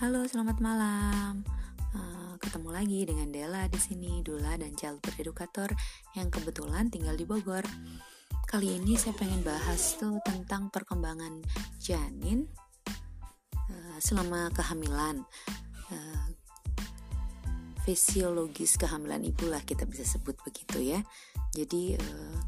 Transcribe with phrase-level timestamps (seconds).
[0.00, 1.44] Halo, selamat malam.
[1.92, 5.68] Uh, ketemu lagi dengan Della di sini, Dula dan Childbirth Educator
[6.16, 7.60] yang kebetulan tinggal di Bogor.
[8.48, 11.44] Kali ini saya pengen bahas tuh tentang perkembangan
[11.76, 12.48] janin
[13.52, 15.20] uh, selama kehamilan.
[15.92, 16.32] Uh,
[17.84, 21.04] fisiologis kehamilan ibu lah kita bisa sebut begitu ya.
[21.52, 22.40] Jadi uh,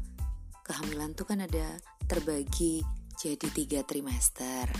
[0.65, 1.77] kehamilan tuh kan ada
[2.09, 2.81] terbagi
[3.13, 4.73] jadi tiga trimester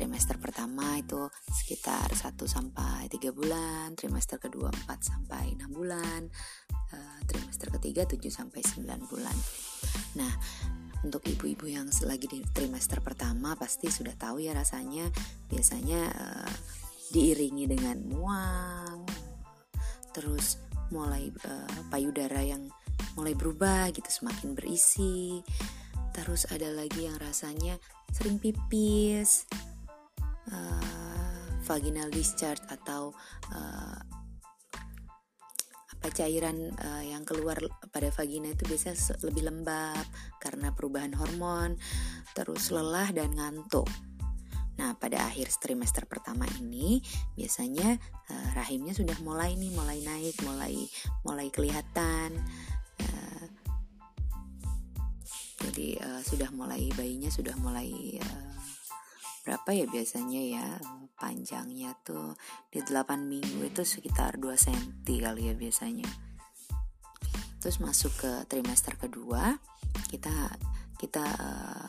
[0.00, 6.26] trimester pertama itu sekitar 1 sampai 3 bulan, trimester kedua 4 sampai 6 bulan,
[6.72, 9.36] uh, trimester ketiga 7 sampai 9 bulan.
[10.18, 10.32] Nah,
[11.00, 15.08] untuk ibu-ibu yang lagi di trimester pertama pasti sudah tahu ya rasanya
[15.48, 16.54] biasanya uh,
[17.10, 19.08] diiringi dengan mual,
[20.12, 22.68] terus mulai uh, payudara yang
[23.14, 25.40] mulai berubah gitu semakin berisi.
[26.10, 27.78] Terus ada lagi yang rasanya
[28.10, 29.46] sering pipis,
[30.50, 30.99] uh,
[31.70, 33.14] vaginal discharge atau
[33.54, 33.98] uh,
[36.00, 37.60] apa cairan uh, yang keluar
[37.94, 40.02] pada vagina itu biasanya lebih lembab
[40.42, 41.78] karena perubahan hormon,
[42.34, 43.86] terus lelah dan ngantuk.
[44.80, 47.04] Nah, pada akhir trimester pertama ini
[47.36, 48.00] biasanya
[48.32, 50.88] uh, rahimnya sudah mulai nih, mulai naik, mulai
[51.20, 52.32] mulai kelihatan.
[52.96, 53.46] Uh,
[55.68, 58.16] jadi uh, sudah mulai bayinya sudah mulai
[59.46, 60.66] berapa ya biasanya ya
[61.16, 62.36] panjangnya tuh
[62.72, 66.08] di 8 minggu itu sekitar 2 cm kali ya biasanya.
[67.60, 69.56] Terus masuk ke trimester kedua
[70.08, 70.32] kita
[70.96, 71.88] kita uh,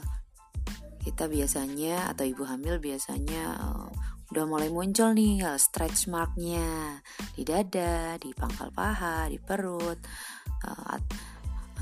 [1.02, 3.90] kita biasanya atau ibu hamil biasanya uh,
[4.32, 7.04] udah mulai muncul nih stretch marknya
[7.36, 10.00] di dada, di pangkal paha, di perut,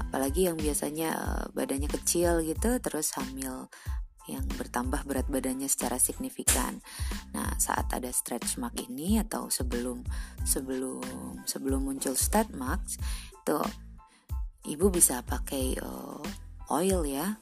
[0.09, 1.13] apalagi yang biasanya
[1.53, 3.69] badannya kecil gitu terus hamil
[4.29, 6.77] yang bertambah berat badannya secara signifikan.
[7.33, 10.05] Nah, saat ada stretch mark ini atau sebelum
[10.45, 11.01] sebelum
[11.49, 13.01] sebelum muncul stretch marks
[13.33, 13.59] itu
[14.69, 16.21] ibu bisa pakai uh,
[16.69, 17.35] oil ya.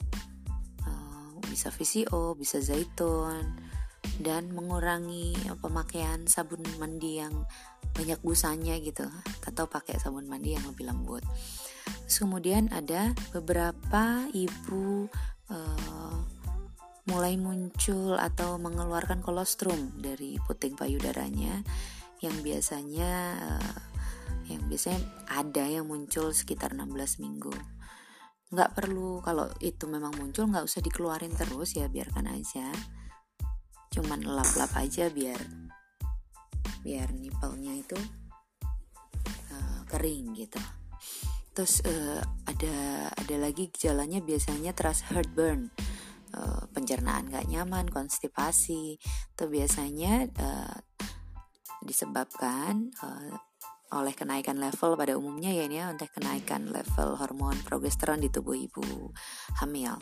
[0.87, 3.67] Uh, bisa VCO, bisa zaitun
[4.17, 7.45] dan mengurangi pemakaian sabun mandi yang
[7.93, 9.05] banyak busanya gitu
[9.45, 11.25] atau pakai sabun mandi yang lebih lembut.
[12.07, 15.07] Terus kemudian ada beberapa ibu
[15.49, 15.86] uh,
[17.07, 21.63] mulai muncul atau mengeluarkan kolostrum dari puting payudaranya
[22.19, 23.75] yang biasanya uh,
[24.51, 24.99] yang biasanya
[25.31, 27.51] ada yang muncul sekitar 16 minggu.
[28.51, 32.67] Nggak perlu kalau itu memang muncul nggak usah dikeluarin terus ya biarkan aja.
[33.91, 35.39] Cuman lap-lap aja biar
[36.83, 37.99] biar nipelnya itu
[39.51, 40.59] uh, kering gitu.
[41.55, 42.75] Terus uh, ada
[43.15, 45.71] ada lagi gejalanya biasanya terasa heartburn
[46.33, 50.77] uh, pencernaan gak nyaman, konstipasi, itu biasanya uh,
[51.85, 53.37] disebabkan uh,
[53.95, 58.57] oleh kenaikan level pada umumnya ya ini ya untuk kenaikan level hormon progesteron di tubuh
[58.57, 59.15] ibu
[59.63, 59.95] hamil.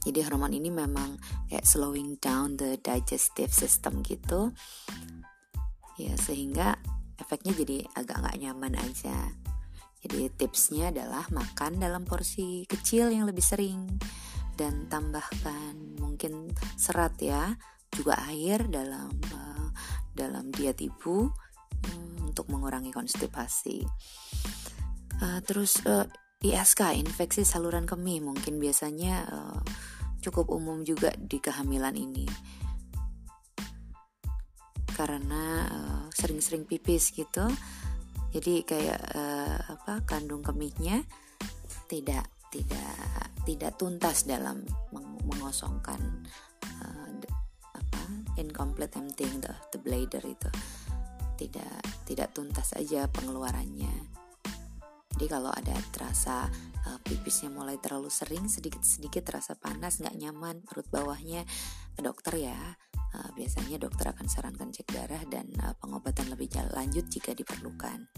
[0.00, 4.50] Jadi hormon ini memang kayak slowing down the digestive system gitu.
[6.00, 6.80] Ya sehingga
[7.20, 9.36] efeknya jadi agak nggak nyaman aja.
[10.00, 14.00] Jadi tipsnya adalah makan dalam porsi kecil yang lebih sering
[14.60, 17.56] dan tambahkan mungkin serat ya
[17.88, 19.72] juga air dalam uh,
[20.12, 21.32] dalam diet ibu
[21.88, 23.88] um, untuk mengurangi konstipasi.
[25.16, 25.80] Uh, terus
[26.44, 29.24] ISK infeksi saluran kemih mungkin biasanya
[30.20, 32.28] cukup umum juga di kehamilan ini.
[34.92, 35.64] Karena
[36.12, 37.48] sering-sering pipis gitu
[38.30, 39.00] jadi kayak
[39.72, 41.04] apa kandung kemihnya
[41.88, 44.62] tidak tidak tidak tuntas dalam
[45.24, 46.26] mengosongkan
[46.82, 47.08] uh,
[47.74, 48.02] apa
[48.36, 50.50] incomplete emptying the, the bladder itu.
[51.40, 54.20] Tidak tidak tuntas aja pengeluarannya.
[55.16, 56.48] Jadi kalau ada terasa
[56.86, 61.44] uh, pipisnya mulai terlalu sering sedikit-sedikit terasa panas nggak nyaman perut bawahnya
[61.92, 62.56] ke dokter ya
[63.16, 68.08] uh, biasanya dokter akan sarankan cek darah dan uh, pengobatan lebih lanjut jika diperlukan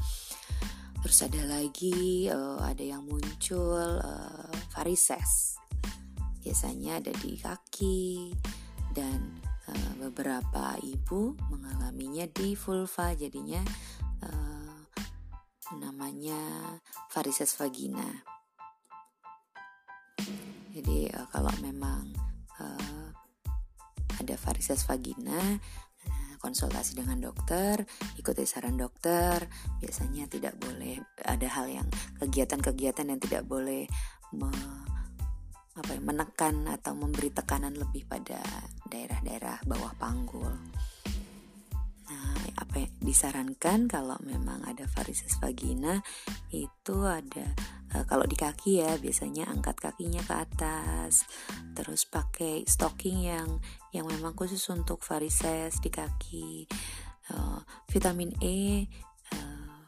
[1.02, 5.58] terus ada lagi uh, ada yang muncul uh, varises.
[6.42, 8.30] Biasanya ada di kaki
[8.94, 13.18] dan uh, beberapa ibu mengalaminya di vulva.
[13.18, 13.62] Jadinya
[14.22, 14.78] uh,
[15.82, 16.38] namanya
[17.10, 18.06] varises vagina.
[20.72, 22.14] Jadi uh, kalau memang
[22.62, 23.10] uh,
[24.22, 25.58] ada varises vagina
[26.42, 27.86] konsultasi dengan dokter,
[28.18, 29.46] ikuti saran dokter.
[29.78, 33.86] Biasanya tidak boleh ada hal yang kegiatan-kegiatan yang tidak boleh
[34.34, 34.50] me,
[35.78, 38.42] apa ya, menekan atau memberi tekanan lebih pada
[38.90, 40.52] daerah-daerah bawah panggul.
[42.52, 46.04] apa yang disarankan kalau memang ada varises vagina
[46.52, 47.56] itu ada
[47.94, 51.24] uh, kalau di kaki ya biasanya angkat kakinya ke atas
[51.76, 53.60] terus pakai stocking yang
[53.92, 56.66] yang memang khusus untuk varises di kaki.
[57.30, 58.90] Uh, vitamin E
[59.30, 59.78] uh,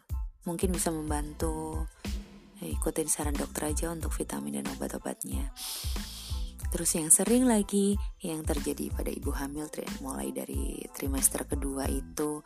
[0.46, 1.84] mungkin bisa membantu
[2.64, 5.52] ikutin saran dokter aja untuk vitamin dan obat-obatnya.
[6.72, 9.70] Terus yang sering lagi yang terjadi pada ibu hamil
[10.02, 12.42] mulai dari trimester kedua itu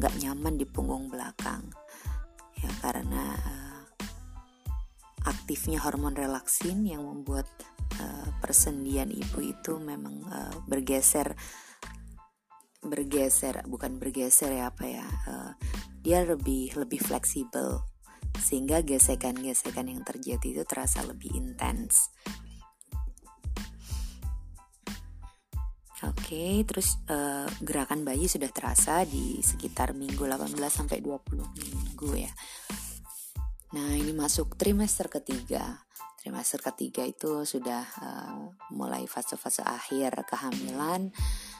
[0.00, 1.68] eh, uh, nyaman di punggung belakang.
[2.56, 3.63] Ya karena uh,
[5.24, 7.48] aktifnya hormon relaksin yang membuat
[8.00, 11.32] uh, persendian ibu itu memang uh, bergeser
[12.84, 15.52] bergeser bukan bergeser ya apa ya uh,
[16.04, 17.80] dia lebih lebih fleksibel
[18.36, 22.12] sehingga gesekan-gesekan yang terjadi itu terasa lebih intens
[26.04, 32.10] Oke, okay, terus uh, gerakan bayi sudah terasa di sekitar minggu 18 sampai 20 minggu
[32.20, 32.28] ya.
[33.74, 35.82] Nah, ini masuk trimester ketiga.
[36.22, 41.10] Trimester ketiga itu sudah uh, mulai fase-fase akhir kehamilan.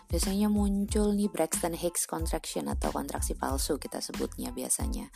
[0.06, 5.10] Biasanya muncul nih Braxton Hicks contraction atau kontraksi palsu kita sebutnya biasanya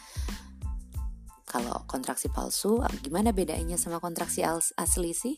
[1.48, 4.44] kalau kontraksi palsu gimana bedanya sama kontraksi
[4.76, 5.32] asli sih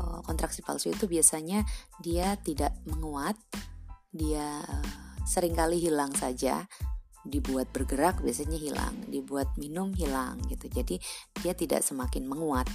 [0.00, 1.68] oh, kontraksi palsu itu biasanya
[2.00, 3.36] dia tidak menguat
[4.08, 4.88] dia uh,
[5.28, 6.64] sering kali hilang saja
[7.20, 10.72] dibuat bergerak biasanya hilang dibuat minum hilang gitu.
[10.72, 10.96] Jadi
[11.44, 12.68] dia tidak semakin menguat.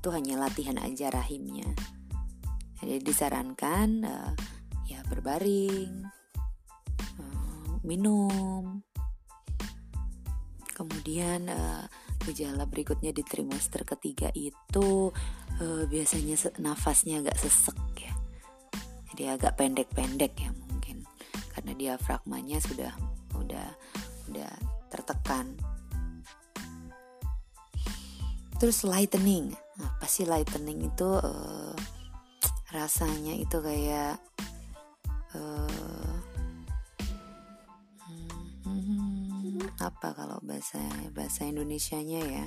[0.00, 1.68] Itu hanya latihan aja rahimnya.
[2.80, 4.32] Jadi disarankan uh,
[4.88, 6.08] ya berbaring
[7.20, 8.80] uh, minum.
[10.72, 11.84] Kemudian uh,
[12.24, 15.12] gejala berikutnya di trimester ketiga itu
[15.60, 18.16] uh, biasanya nafasnya agak sesek ya.
[19.12, 21.04] Jadi agak pendek-pendek ya mungkin.
[21.52, 23.68] Karena diafragmanya sudah udah
[24.30, 24.52] udah
[24.90, 25.54] tertekan.
[28.60, 29.56] Terus lightening.
[29.80, 31.08] Apa sih lightening itu?
[31.08, 31.72] Uh,
[32.70, 34.20] rasanya itu kayak
[35.34, 36.14] uh,
[39.80, 40.78] apa kalau bahasa
[41.16, 42.46] bahasa Indonesianya ya?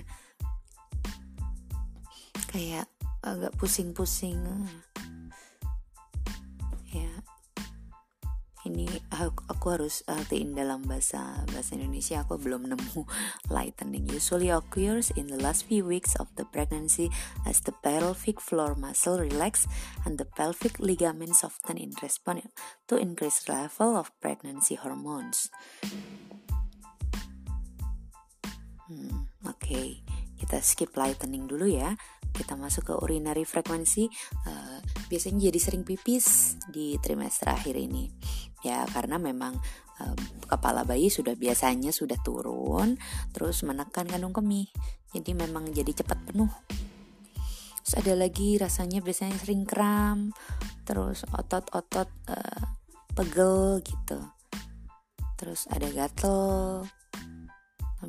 [2.53, 2.85] Kayak
[3.25, 4.37] agak pusing-pusing
[9.63, 12.19] aku, harus artiin dalam bahasa bahasa Indonesia.
[12.27, 13.07] Aku belum nemu
[13.55, 14.11] lightening.
[14.11, 17.07] Usually occurs in the last few weeks of the pregnancy
[17.47, 19.63] as the pelvic floor muscle relax
[20.03, 22.51] and the pelvic ligaments soften in response
[22.91, 25.47] to increased level of pregnancy hormones.
[28.91, 29.89] Hmm, Oke, okay.
[30.43, 31.95] Kita skip lightening dulu ya.
[32.35, 34.11] Kita masuk ke urinary frekuensi.
[34.43, 38.09] Uh, biasanya jadi sering pipis di trimester akhir ini,
[38.65, 39.53] ya karena memang
[40.01, 40.15] uh,
[40.49, 42.97] kepala bayi sudah biasanya sudah turun,
[43.29, 44.65] terus menekan kandung kemih,
[45.13, 46.49] jadi memang jadi cepat penuh.
[47.85, 50.33] Terus ada lagi rasanya biasanya sering kram,
[50.89, 52.63] terus otot-otot uh,
[53.13, 54.17] pegel gitu.
[55.37, 56.89] Terus ada gatel,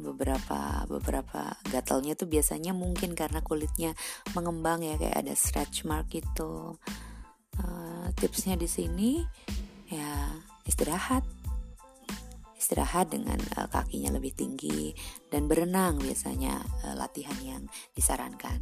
[0.00, 3.94] beberapa beberapa gatalnya tuh biasanya mungkin karena kulitnya
[4.34, 6.78] mengembang ya kayak ada stretch mark itu
[7.62, 9.22] uh, tipsnya di sini
[9.88, 10.30] ya
[10.66, 11.22] istirahat.
[12.54, 14.96] Istirahat dengan uh, kakinya lebih tinggi
[15.28, 18.56] dan berenang biasanya uh, latihan yang disarankan.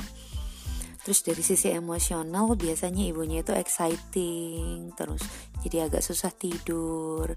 [1.02, 5.22] Terus dari sisi emosional biasanya ibunya itu exciting terus
[5.62, 7.34] jadi agak susah tidur.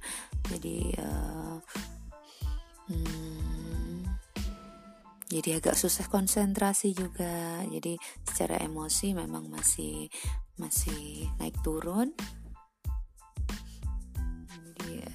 [0.50, 1.58] Jadi uh,
[5.36, 7.60] jadi agak susah konsentrasi juga.
[7.68, 10.08] Jadi secara emosi memang masih
[10.56, 12.16] masih naik turun.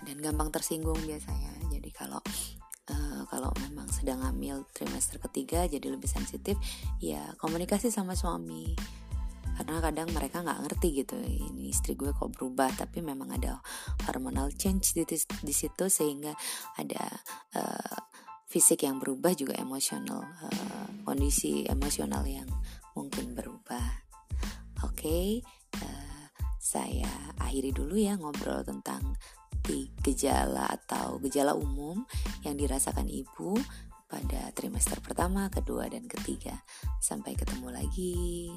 [0.05, 1.73] Dan gampang tersinggung biasanya.
[1.73, 2.21] Jadi kalau
[2.93, 6.61] uh, kalau memang sedang hamil trimester ketiga jadi lebih sensitif
[7.01, 8.77] ya komunikasi sama suami.
[9.57, 13.61] Karena kadang mereka nggak ngerti gitu ini istri gue kok berubah tapi memang ada
[14.09, 16.33] hormonal change di, di situ sehingga
[16.81, 17.05] ada
[17.61, 17.99] uh,
[18.51, 22.51] fisik yang berubah juga emosional uh, kondisi emosional yang
[22.99, 24.03] mungkin berubah
[24.83, 25.39] oke okay,
[25.79, 26.25] uh, eh,
[26.59, 29.15] saya akhiri dulu ya ngobrol tentang
[30.03, 32.03] gejala atau gejala umum
[32.43, 33.55] yang dirasakan ibu
[34.11, 36.59] pada trimester pertama, kedua, dan ketiga.
[36.99, 38.51] Sampai ketemu lagi.